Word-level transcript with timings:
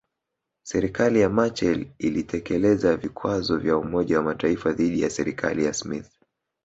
Serikali 0.63 1.19
ya 1.21 1.29
Machel 1.29 1.91
ilitekeleza 1.97 2.97
vikwazo 2.97 3.57
vya 3.57 3.77
Umoja 3.77 4.17
wa 4.17 4.23
Mataifa 4.23 4.71
dhidi 4.73 5.01
ya 5.01 5.09
serikali 5.09 5.65
ya 5.65 5.73
Smith 5.73 6.09